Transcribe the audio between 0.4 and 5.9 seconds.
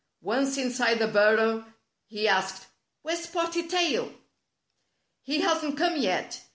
inside the burrow, he asked: "Where's Spotted Tail?" "He hasn't